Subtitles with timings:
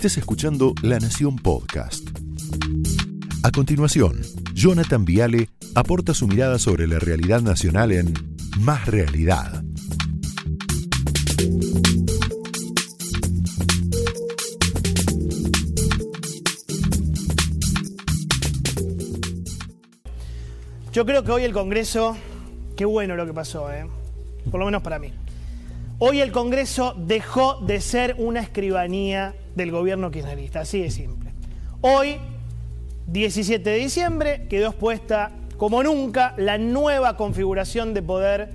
[0.00, 2.08] Estés escuchando La Nación Podcast.
[3.42, 4.22] A continuación,
[4.54, 8.14] Jonathan Viale aporta su mirada sobre la realidad nacional en
[8.60, 9.62] Más Realidad.
[20.94, 22.16] Yo creo que hoy el Congreso,
[22.74, 23.86] qué bueno lo que pasó, ¿eh?
[24.50, 25.12] por lo menos para mí.
[26.02, 31.30] Hoy el Congreso dejó de ser una escribanía del gobierno kirchnerista, así de simple.
[31.82, 32.16] Hoy,
[33.08, 38.48] 17 de diciembre, quedó expuesta como nunca la nueva configuración de poder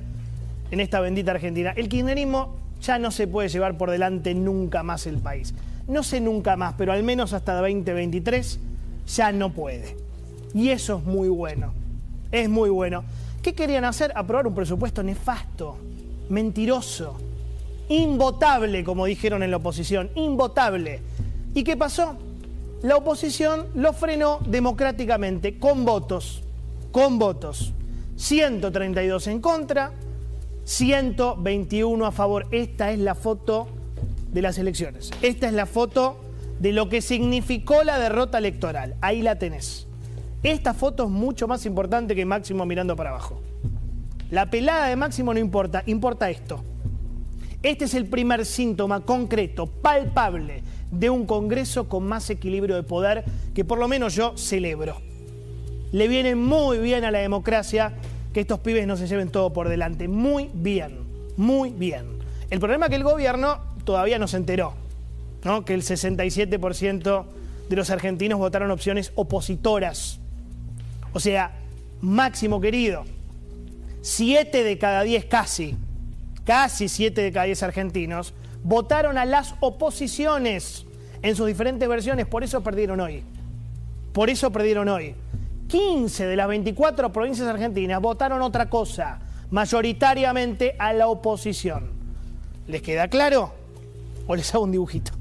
[0.72, 1.72] en esta bendita Argentina.
[1.78, 5.54] El kirchnerismo ya no se puede llevar por delante nunca más el país.
[5.88, 8.60] No sé nunca más, pero al menos hasta 2023
[9.06, 9.96] ya no puede.
[10.56, 11.74] Y eso es muy bueno.
[12.32, 13.04] Es muy bueno.
[13.44, 14.12] ¿Qué querían hacer?
[14.16, 15.78] Aprobar un presupuesto nefasto,
[16.28, 17.20] mentiroso,
[17.90, 21.02] invotable, como dijeron en la oposición, invotable.
[21.54, 22.18] ¿Y qué pasó?
[22.82, 26.44] La oposición lo frenó democráticamente, con votos,
[26.92, 27.74] con votos.
[28.16, 29.92] 132 en contra,
[30.66, 32.48] 121 a favor.
[32.52, 33.68] Esta es la foto
[34.32, 35.12] de las elecciones.
[35.22, 36.18] Esta es la foto
[36.60, 38.96] de lo que significó la derrota electoral.
[39.02, 39.88] Ahí la tenés.
[40.44, 43.42] Esta foto es mucho más importante que Máximo mirando para abajo.
[44.30, 46.64] La pelada de Máximo no importa, importa esto.
[47.66, 53.24] Este es el primer síntoma concreto, palpable, de un Congreso con más equilibrio de poder
[53.56, 55.02] que por lo menos yo celebro.
[55.92, 57.94] Le viene muy bien a la democracia
[58.36, 60.08] que estos pibes no se lleven todo por delante.
[60.08, 61.00] Muy bien,
[61.38, 62.06] muy bien.
[62.52, 64.76] El problema es que el gobierno todavía no se enteró,
[65.44, 65.66] ¿no?
[65.66, 67.26] que el 67%
[67.68, 70.20] de los argentinos votaron opciones opositoras.
[71.14, 71.52] O sea,
[72.00, 73.06] máximo querido,
[74.04, 75.76] 7 de cada 10 casi
[76.46, 80.86] casi 7 de cada 10 argentinos, votaron a las oposiciones
[81.22, 83.24] en sus diferentes versiones, por eso perdieron hoy.
[84.14, 85.16] Por eso perdieron hoy.
[85.68, 89.20] 15 de las 24 provincias argentinas votaron otra cosa,
[89.50, 91.92] mayoritariamente a la oposición.
[92.68, 93.54] ¿Les queda claro?
[94.28, 95.12] ¿O les hago un dibujito?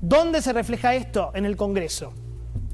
[0.00, 1.30] ¿Dónde se refleja esto?
[1.34, 2.12] En el Congreso.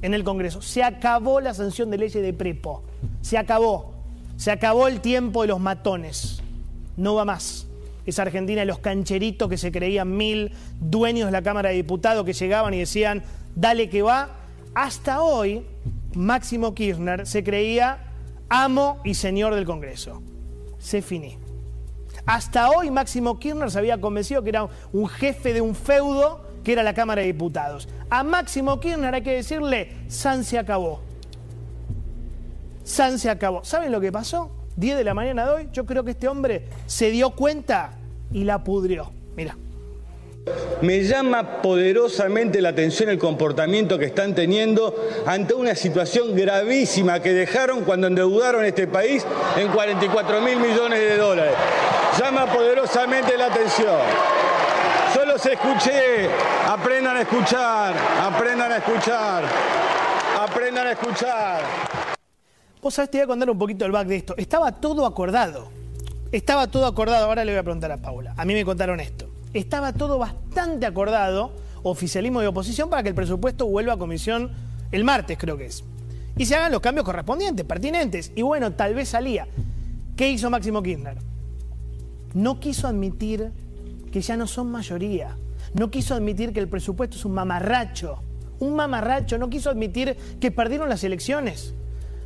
[0.01, 0.61] En el Congreso.
[0.61, 2.83] Se acabó la sanción de leyes de prepo.
[3.21, 3.93] Se acabó.
[4.35, 6.41] Se acabó el tiempo de los matones.
[6.97, 7.67] No va más
[8.11, 12.23] esa Argentina de los cancheritos que se creían mil, dueños de la Cámara de Diputados
[12.25, 13.23] que llegaban y decían,
[13.55, 14.37] dale que va.
[14.73, 15.65] Hasta hoy,
[16.15, 18.11] Máximo Kirchner se creía
[18.49, 20.21] amo y señor del Congreso.
[20.77, 21.37] Se finí.
[22.25, 26.73] Hasta hoy Máximo Kirchner se había convencido que era un jefe de un feudo que
[26.73, 27.87] era la Cámara de Diputados.
[28.09, 31.01] A Máximo Kirchner hay que decirle, San se acabó.
[32.83, 33.63] San se acabó.
[33.63, 34.51] ¿Saben lo que pasó?
[34.75, 37.97] 10 de la mañana de hoy, yo creo que este hombre se dio cuenta
[38.33, 39.11] y la pudrió.
[39.35, 39.57] Mira.
[40.81, 44.95] Me llama poderosamente la atención el comportamiento que están teniendo
[45.27, 49.23] ante una situación gravísima que dejaron cuando endeudaron este país
[49.55, 51.53] en 44 mil millones de dólares.
[52.19, 53.99] Llama poderosamente la atención.
[55.13, 56.27] Solo se escuché,
[56.67, 59.43] aprendan a escuchar, aprendan a escuchar,
[60.39, 61.61] aprendan a escuchar.
[62.81, 64.33] Vos sabés, te voy a contar un poquito el back de esto.
[64.37, 65.80] Estaba todo acordado.
[66.31, 67.25] Estaba todo acordado.
[67.25, 68.33] Ahora le voy a preguntar a Paula.
[68.37, 69.29] A mí me contaron esto.
[69.53, 71.51] Estaba todo bastante acordado,
[71.83, 74.51] oficialismo y oposición, para que el presupuesto vuelva a comisión
[74.91, 75.83] el martes, creo que es.
[76.37, 78.31] Y se hagan los cambios correspondientes, pertinentes.
[78.33, 79.47] Y bueno, tal vez salía.
[80.15, 81.17] ¿Qué hizo Máximo Kirchner?
[82.33, 83.51] No quiso admitir
[84.11, 85.35] que ya no son mayoría.
[85.73, 88.23] No quiso admitir que el presupuesto es un mamarracho.
[88.59, 89.37] Un mamarracho.
[89.37, 91.73] No quiso admitir que perdieron las elecciones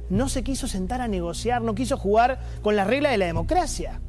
[0.10, 4.00] no se quiso sentar a negociar, no quiso jugar con las reglas de la democracia.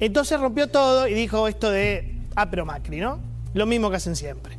[0.00, 3.20] Entonces rompió todo y dijo esto de, ah, pero Macri, ¿no?
[3.54, 4.58] Lo mismo que hacen siempre.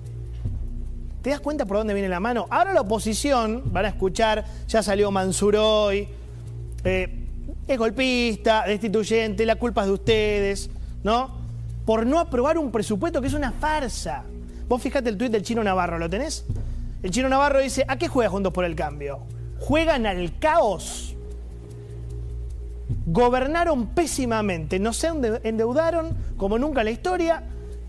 [1.22, 2.47] ¿Te das cuenta por dónde viene la mano?
[2.50, 6.07] Ahora la oposición, van a escuchar, ya salió Mansur hoy,
[6.83, 7.28] eh,
[7.67, 10.69] es golpista, destituyente, la culpa es de ustedes,
[11.03, 11.31] ¿no?
[11.85, 14.24] Por no aprobar un presupuesto que es una farsa.
[14.68, 16.45] Vos fijate el tuit del chino Navarro, ¿lo tenés?
[17.01, 19.19] El chino Navarro dice, ¿a qué juega Juntos por el Cambio?
[19.63, 21.15] Juegan al caos.
[23.06, 25.07] Gobernaron pésimamente, no se
[25.44, 27.44] endeudaron como nunca en la historia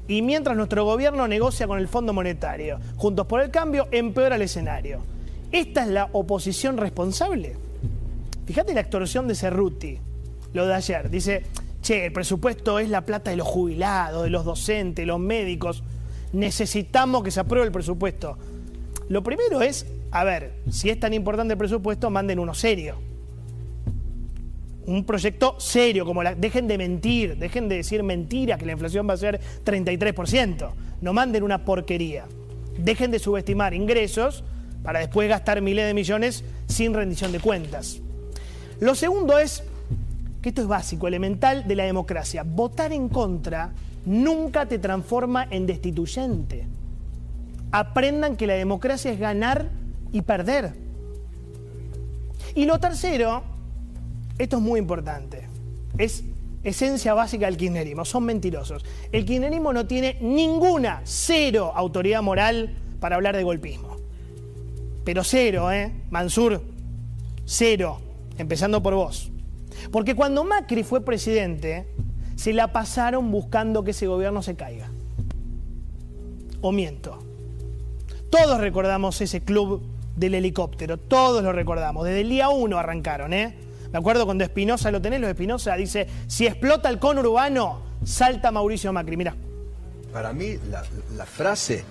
[0.07, 4.43] y mientras nuestro gobierno negocia con el Fondo Monetario, juntos por el cambio, empeora el
[4.43, 5.01] escenario.
[5.51, 7.57] ¿Esta es la oposición responsable?
[8.47, 9.99] Fíjate la extorsión de Cerruti,
[10.53, 11.11] lo de ayer.
[11.11, 11.43] Dice,
[11.83, 15.83] che, el presupuesto es la plata de los jubilados, de los docentes, los médicos.
[16.33, 18.39] Necesitamos que se apruebe el presupuesto.
[19.09, 23.01] Lo primero es a ver, si es tan importante el presupuesto, manden uno serio.
[24.87, 29.09] Un proyecto serio, como la, dejen de mentir, dejen de decir mentiras que la inflación
[29.09, 30.71] va a ser 33%.
[31.01, 32.27] No manden una porquería.
[32.79, 34.45] Dejen de subestimar ingresos
[34.85, 38.01] para después gastar miles de millones sin rendición de cuentas.
[38.79, 39.65] Lo segundo es,
[40.41, 43.73] que esto es básico, elemental de la democracia, votar en contra
[44.07, 46.69] nunca te transforma en destituyente.
[47.73, 49.83] Aprendan que la democracia es ganar
[50.15, 50.73] y perder.
[52.55, 53.43] Y lo tercero,
[54.39, 55.49] esto es muy importante,
[55.99, 56.23] es
[56.63, 58.85] esencia básica del kirchnerismo, son mentirosos.
[59.11, 63.97] El kirchnerismo no tiene ninguna, cero autoridad moral para hablar de golpismo.
[65.05, 65.93] Pero cero, ¿eh?
[66.11, 66.63] Mansur,
[67.45, 67.99] cero,
[68.39, 69.33] empezando por vos.
[69.91, 71.89] Porque cuando Macri fue presidente,
[72.37, 74.89] se la pasaron buscando que ese gobierno se caiga.
[76.61, 77.19] ¿O miento?
[78.31, 83.57] Todos recordamos ese club del helicóptero, todos lo recordamos, desde el día uno arrancaron, ¿eh?
[83.93, 88.93] Me acuerdo cuando Espinosa lo tenés, lo Espinosa dice, si explota el conurbano, salta Mauricio
[88.93, 89.37] Macri, mira.
[90.13, 90.83] Para mí, la,
[91.17, 91.85] la frase,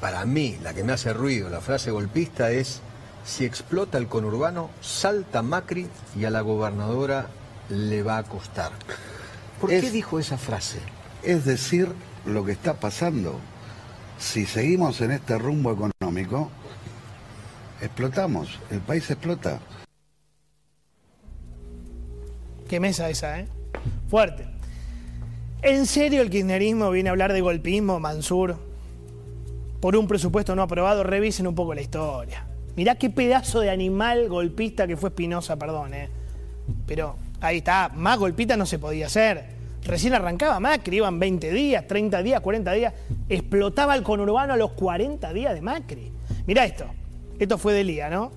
[0.00, 2.80] para mí, la que me hace ruido, la frase golpista es,
[3.24, 7.26] si explota el conurbano, salta Macri y a la gobernadora
[7.68, 8.70] le va a costar.
[9.60, 10.78] ¿Por qué dijo esa frase?
[11.22, 11.88] Es decir,
[12.26, 13.38] lo que está pasando.
[14.18, 16.50] Si seguimos en este rumbo económico,
[17.84, 19.60] explotamos, el país explota.
[22.68, 23.48] Qué mesa esa, ¿eh?
[24.08, 24.46] Fuerte.
[25.62, 28.56] ¿En serio el kirchnerismo viene a hablar de golpismo, Mansur?
[29.80, 32.46] Por un presupuesto no aprobado, revisen un poco la historia.
[32.76, 36.08] Mirá qué pedazo de animal golpista que fue Espinosa, perdón, ¿eh?
[36.86, 39.44] Pero ahí está, más golpista no se podía hacer.
[39.84, 42.94] Recién arrancaba Macri, iban 20 días, 30 días, 40 días.
[43.28, 46.10] Explotaba el conurbano a los 40 días de Macri.
[46.46, 46.86] Mirá esto,
[47.38, 48.32] esto fue de Lía, ¿no?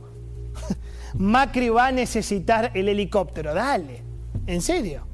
[1.14, 4.04] Macri va a necesitar el helicóptero, dale,
[4.46, 5.06] en serio.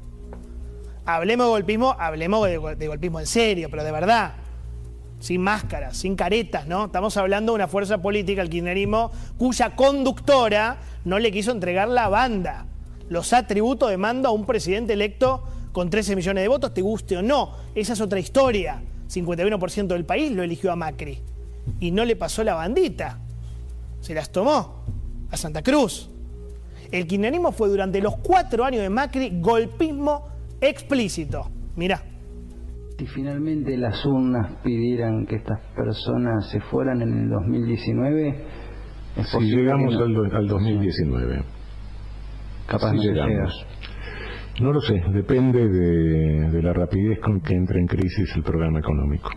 [1.06, 4.34] Hablemos de golpismo, hablemos de, golpismo en serio, pero de verdad
[5.20, 6.86] sin máscaras, sin caretas, ¿no?
[6.86, 10.76] Estamos hablando de una fuerza política, el kirchnerismo, cuya conductora
[11.06, 12.66] no le quiso entregar la banda,
[13.08, 15.42] los atributos de mando a un presidente electo
[15.72, 17.56] con 13 millones de votos, te guste o no.
[17.74, 18.82] Esa es otra historia.
[19.08, 21.20] 51% del país lo eligió a Macri
[21.80, 23.20] y no le pasó la bandita.
[24.04, 24.84] Se las tomó
[25.30, 26.10] a Santa Cruz.
[26.92, 30.28] El kirchnerismo fue durante los cuatro años de Macri golpismo
[30.60, 31.50] explícito.
[31.74, 32.02] Mirá.
[32.98, 38.44] Si finalmente las urnas pidieran que estas personas se fueran en el 2019,
[39.16, 41.42] es si llegamos al, al, 2019,
[42.66, 43.66] capaz si no llegamos.
[44.60, 48.80] No lo sé, depende de, de, la rapidez con que entra en crisis el programa
[48.80, 49.30] económico.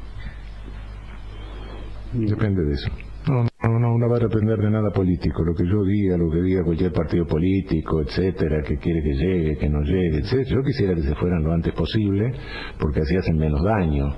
[2.12, 2.92] Depende de eso.
[3.30, 5.44] No, no, no, no va a depender de nada político.
[5.44, 9.58] Lo que yo diga, lo que diga cualquier partido político, etcétera, que quiere que llegue,
[9.58, 10.56] que no llegue, etcétera.
[10.56, 12.34] Yo quisiera que se fueran lo antes posible,
[12.80, 14.16] porque así hacen menos daño.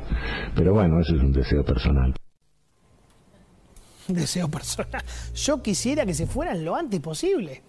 [0.55, 2.13] Pero bueno, eso es un deseo personal.
[4.07, 5.03] Deseo personal.
[5.35, 7.61] Yo quisiera que se fueran lo antes posible.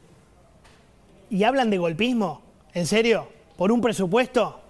[1.28, 2.42] ¿Y hablan de golpismo?
[2.74, 3.28] ¿En serio?
[3.56, 4.60] ¿Por un presupuesto?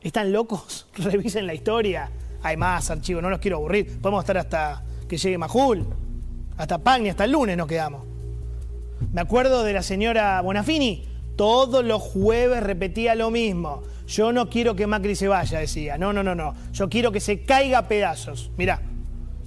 [0.00, 0.86] ¿Están locos?
[0.96, 2.10] Revisen la historia.
[2.42, 4.00] Hay más archivos, no los quiero aburrir.
[4.00, 5.86] Podemos estar hasta que llegue Majul,
[6.56, 8.02] hasta Pagni, hasta el lunes nos quedamos.
[9.12, 11.04] Me acuerdo de la señora Bonafini,
[11.36, 13.82] todos los jueves repetía lo mismo.
[14.06, 15.98] Yo no quiero que Macri se vaya, decía.
[15.98, 16.54] No, no, no, no.
[16.72, 18.50] Yo quiero que se caiga a pedazos.
[18.56, 18.82] Mirá.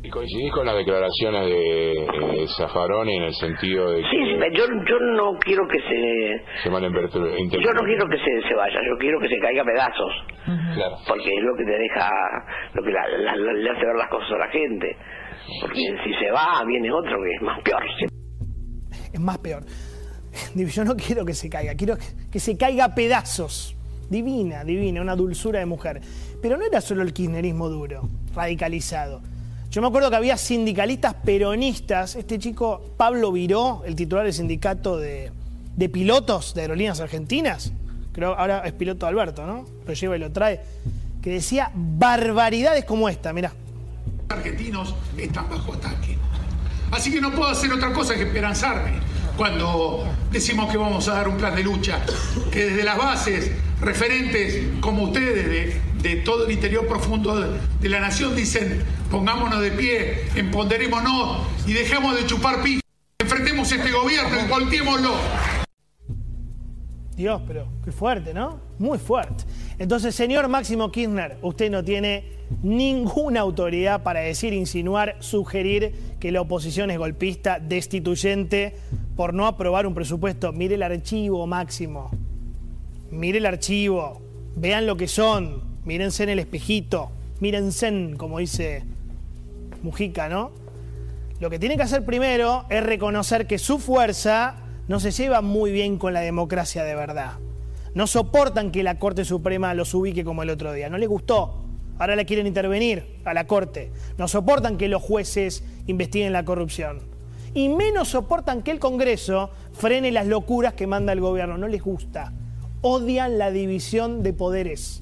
[0.07, 4.07] ¿Y coincidís con las declaraciones de, Zaffaroni en el sentido de que...
[4.07, 6.63] Sí, yo, yo no quiero que se...
[6.63, 10.13] Se Yo no quiero que se, se, vaya, yo quiero que se caiga a pedazos.
[10.47, 10.73] Uh -huh.
[10.75, 10.95] claro.
[11.09, 12.09] Porque es lo que te deja,
[12.73, 14.95] lo que la, la, la, le hace ver las cosas a la gente.
[15.59, 17.83] Porque si se va, viene otro que es más peor.
[19.11, 19.63] Es más peor.
[20.55, 21.95] Yo no quiero que se caiga, quiero
[22.31, 23.75] que se caiga a pedazos.
[24.09, 25.99] Divina, divina, una dulzura de mujer.
[26.41, 29.19] Pero no era solo el kirchnerismo duro, radicalizado.
[29.77, 32.15] Yo me acuerdo que había sindicalistas peronistas.
[32.15, 35.31] Este chico, Pablo Viró, el titular del sindicato de,
[35.93, 37.73] pilotos de aerolíneas argentinas,
[38.11, 39.65] creo ahora es piloto Alberto, ¿no?
[39.85, 40.61] Lo lleva y lo trae,
[41.21, 43.53] que decía barbaridades como esta, mirá.
[44.29, 46.17] Argentinos están bajo ataque.
[46.89, 48.93] Así que no puedo hacer otra cosa que esperanzarme
[49.37, 51.99] cuando decimos que vamos a dar un plan de lucha,
[52.51, 57.39] que desde las bases, referentes como ustedes de, todo el interior profundo
[57.79, 62.81] de, la nación dicen, pongámonos de pie, empoderémonos y dejemos de chupar pija,
[63.19, 65.15] enfrentemos este gobierno y volteémoslo.
[67.15, 68.59] Dios, pero qué fuerte, ¿no?
[68.77, 69.43] Muy fuerte.
[69.79, 72.25] Entonces, señor Máximo Kirchner, usted no tiene
[72.61, 78.75] ninguna autoridad para decir, insinuar, sugerir que la oposición es golpista, destituyente,
[79.15, 80.53] por no aprobar un presupuesto.
[80.53, 82.11] Mire el archivo, Máximo.
[83.09, 84.21] Mire el archivo.
[84.55, 85.63] Vean lo que son.
[85.85, 87.09] Mírense en el espejito.
[87.39, 88.83] Mírense, como dice
[89.87, 90.51] Mujica, ¿no?
[91.39, 94.57] Lo que tiene que hacer primero es reconocer que su fuerza
[94.89, 97.35] no se lleva muy bien con la democracia de verdad.
[97.93, 100.89] No soportan que la Corte Suprema los ubique como el otro día.
[100.89, 101.63] No les gustó.
[101.99, 103.93] Ahora le quieren intervenir a la Corte.
[104.17, 106.99] No soportan que los jueces investiguen la corrupción.
[107.53, 111.57] Y menos soportan que el Congreso frene las locuras que manda el gobierno.
[111.57, 112.33] No les gusta.
[112.81, 115.01] Odian la división de poderes.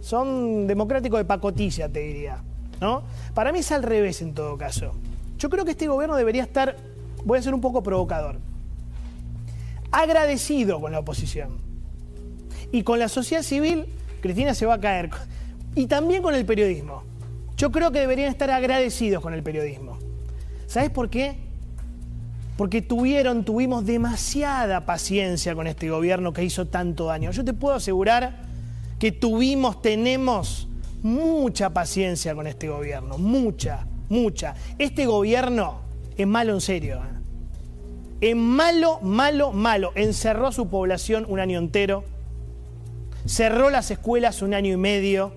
[0.00, 2.42] Son democráticos de pacotilla, te diría.
[2.82, 3.04] ¿No?
[3.32, 4.92] Para mí es al revés en todo caso.
[5.38, 6.76] Yo creo que este gobierno debería estar,
[7.24, 8.40] voy a ser un poco provocador,
[9.92, 11.58] agradecido con la oposición.
[12.72, 13.86] Y con la sociedad civil,
[14.20, 15.10] Cristina se va a caer.
[15.76, 17.04] Y también con el periodismo.
[17.56, 19.98] Yo creo que deberían estar agradecidos con el periodismo.
[20.66, 21.36] ¿Sabes por qué?
[22.56, 27.30] Porque tuvieron, tuvimos demasiada paciencia con este gobierno que hizo tanto daño.
[27.30, 28.40] Yo te puedo asegurar
[28.98, 30.66] que tuvimos, tenemos
[31.02, 34.54] mucha paciencia con este gobierno, mucha, mucha.
[34.78, 35.80] Este gobierno
[36.16, 36.96] es malo en serio.
[36.96, 38.30] ¿eh?
[38.30, 39.92] Es malo, malo, malo.
[39.94, 42.04] Encerró a su población un año entero,
[43.26, 45.32] cerró las escuelas un año y medio,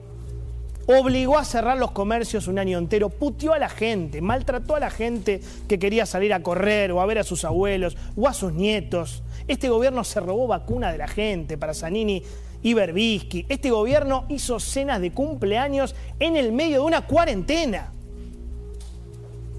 [0.88, 4.92] obligó a cerrar los comercios un año entero, puteó a la gente, maltrató a la
[4.92, 8.54] gente que quería salir a correr o a ver a sus abuelos o a sus
[8.54, 9.24] nietos.
[9.48, 12.22] Este gobierno se robó vacuna de la gente para Zanini
[12.66, 13.46] y.
[13.48, 17.92] Este gobierno hizo cenas de cumpleaños en el medio de una cuarentena.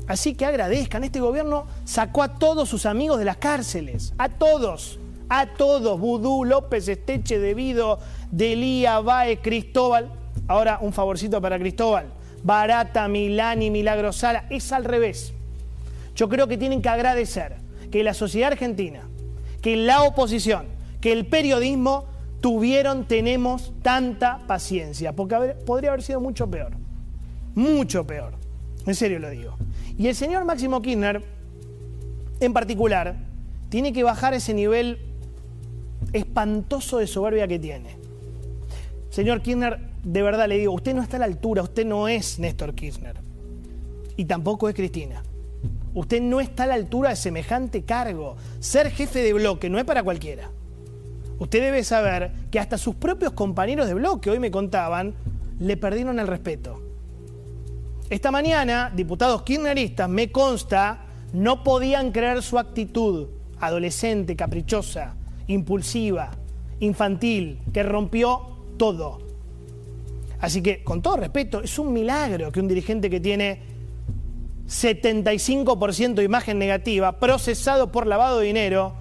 [0.08, 4.98] Así que agradezcan, este gobierno sacó a todos sus amigos de las cárceles, a todos,
[5.28, 10.10] a todos, Vudú, López, Esteche, Devido, Delía, Bae, Cristóbal.
[10.48, 12.06] Ahora un favorcito para Cristóbal.
[12.42, 15.32] Barata, Milani, Milagrosala, es al revés.
[16.16, 17.56] Yo creo que tienen que agradecer
[17.90, 19.02] que la sociedad argentina,
[19.62, 20.66] que la oposición,
[21.00, 26.72] que el periodismo tuvieron, tenemos tanta paciencia, porque podría haber sido mucho peor,
[27.54, 28.34] mucho peor,
[28.86, 29.56] en serio lo digo.
[29.98, 31.22] Y el señor Máximo Kirchner,
[32.40, 33.16] en particular,
[33.68, 34.98] tiene que bajar ese nivel
[36.12, 37.96] espantoso de soberbia que tiene.
[39.10, 42.38] Señor Kirchner, de verdad le digo, usted no está a la altura, usted no es
[42.38, 43.16] Néstor Kirchner.
[44.16, 45.22] Y tampoco es Cristina.
[45.94, 48.36] Usted no está a la altura de semejante cargo.
[48.60, 50.50] Ser jefe de bloque no es para cualquiera.
[51.38, 55.14] Usted debe saber que hasta sus propios compañeros de bloque, hoy me contaban,
[55.58, 56.82] le perdieron el respeto.
[58.08, 63.28] Esta mañana, diputados kirchneristas, me consta, no podían creer su actitud
[63.60, 65.16] adolescente, caprichosa,
[65.46, 66.30] impulsiva,
[66.80, 69.18] infantil, que rompió todo.
[70.40, 73.60] Así que, con todo respeto, es un milagro que un dirigente que tiene
[74.68, 78.94] 75% de imagen negativa, procesado por lavado de dinero,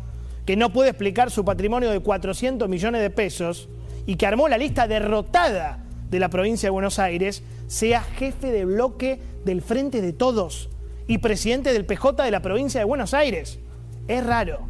[0.45, 3.67] que no puede explicar su patrimonio de 400 millones de pesos
[4.05, 8.65] y que armó la lista derrotada de la provincia de Buenos Aires, sea jefe de
[8.65, 10.69] bloque del Frente de Todos
[11.07, 13.59] y presidente del PJ de la provincia de Buenos Aires.
[14.07, 14.67] Es raro.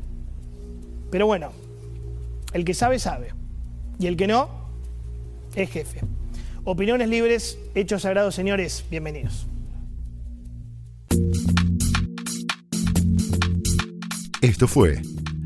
[1.12, 1.51] Pero bueno,
[2.53, 3.34] el que sabe, sabe.
[4.00, 4.50] Y el que no,
[5.55, 6.01] es jefe.
[6.63, 9.46] Opiniones libres, hechos sagrados, señores, bienvenidos.
[14.41, 15.01] Esto fue